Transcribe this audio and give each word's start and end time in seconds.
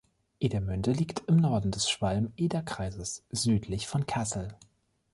Edermünde 0.39 0.93
liegt 0.93 1.19
im 1.27 1.37
Norden 1.37 1.69
des 1.69 1.87
Schwalm-Eder-Kreises, 1.87 3.23
südlich 3.29 3.85
von 3.87 4.07
Kassel. 4.07 4.47